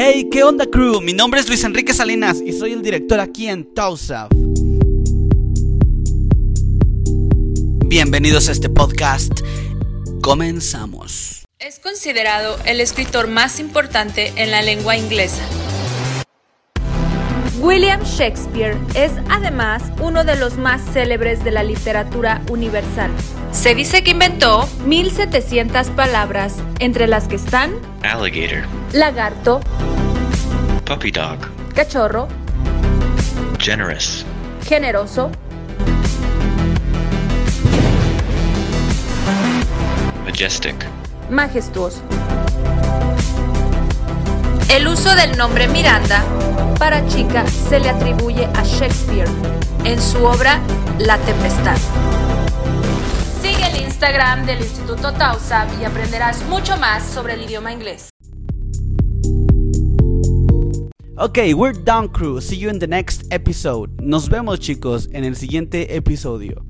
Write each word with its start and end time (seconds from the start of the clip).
Hey, 0.00 0.28
¿qué 0.30 0.44
onda 0.44 0.64
crew? 0.64 1.00
Mi 1.00 1.12
nombre 1.12 1.40
es 1.40 1.48
Luis 1.48 1.64
Enrique 1.64 1.92
Salinas 1.92 2.40
y 2.40 2.52
soy 2.52 2.72
el 2.72 2.82
director 2.82 3.18
aquí 3.18 3.48
en 3.48 3.74
Tausaf. 3.74 4.30
Bienvenidos 7.84 8.48
a 8.48 8.52
este 8.52 8.68
podcast. 8.68 9.40
Comenzamos. 10.22 11.42
Es 11.58 11.80
considerado 11.80 12.58
el 12.64 12.80
escritor 12.80 13.26
más 13.26 13.58
importante 13.58 14.32
en 14.36 14.52
la 14.52 14.62
lengua 14.62 14.96
inglesa. 14.96 15.42
William 17.58 18.00
Shakespeare 18.04 18.76
es 18.94 19.10
además 19.28 19.82
uno 20.00 20.22
de 20.22 20.36
los 20.36 20.58
más 20.58 20.80
célebres 20.92 21.42
de 21.42 21.50
la 21.50 21.64
literatura 21.64 22.40
universal. 22.52 23.10
Se 23.50 23.74
dice 23.74 24.04
que 24.04 24.12
inventó 24.12 24.68
1700 24.86 25.88
palabras, 25.88 26.54
entre 26.78 27.08
las 27.08 27.26
que 27.26 27.34
están 27.34 27.74
alligator, 28.04 28.77
lagarto, 28.92 29.60
puppy 30.84 31.10
dog, 31.10 31.38
cachorro, 31.74 32.28
generous, 33.58 34.24
generoso, 34.66 35.30
majestic, 40.24 40.74
majestuoso. 41.30 42.02
el 44.70 44.86
uso 44.88 45.14
del 45.14 45.36
nombre 45.36 45.66
Miranda 45.68 46.22
Para 46.78 47.06
chica 47.08 47.44
se 47.46 47.80
le 47.80 47.88
atribuye 47.90 48.46
a 48.54 48.62
Shakespeare. 48.62 49.28
en 49.84 50.00
su 50.00 50.22
obra 50.24 50.60
La 50.98 51.18
Tempestad. 51.18 51.76
Sigue 53.42 53.66
el 53.70 53.82
Instagram 53.82 54.46
del 54.46 54.60
Instituto 54.60 55.12
Tausab 55.12 55.66
y 55.80 55.84
aprenderás 55.84 56.42
mucho 56.44 56.76
más 56.76 57.02
sobre 57.04 57.34
el 57.34 57.42
idioma 57.42 57.72
inglés. 57.72 58.10
Ok, 61.20 61.52
we're 61.54 61.72
done 61.72 62.08
crew. 62.08 62.40
See 62.40 62.56
you 62.56 62.68
in 62.70 62.78
the 62.78 62.86
next 62.86 63.26
episode. 63.32 63.90
Nos 64.00 64.28
vemos 64.28 64.60
chicos 64.60 65.08
en 65.12 65.24
el 65.24 65.34
siguiente 65.34 65.96
episodio. 65.96 66.67